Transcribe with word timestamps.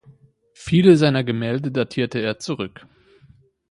Viele 0.55 0.97
seiner 0.97 1.23
Gemälde 1.23 1.69
datierte 1.71 2.17
er 2.17 2.39
zurück. 2.39 2.87